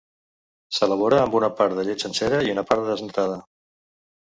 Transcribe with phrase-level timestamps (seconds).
[0.77, 3.39] S'elabora amb una part de llet sencera i una part de desnatada.